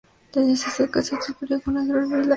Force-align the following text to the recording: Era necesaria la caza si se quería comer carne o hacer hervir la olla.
Era 0.33 0.41
necesaria 0.47 0.87
la 0.87 0.91
caza 0.93 1.15
si 1.21 1.31
se 1.33 1.37
quería 1.37 1.59
comer 1.59 1.81
carne 1.81 1.81
o 1.81 1.83
hacer 1.83 1.95
hervir 1.95 2.09
la 2.09 2.17
olla. 2.17 2.29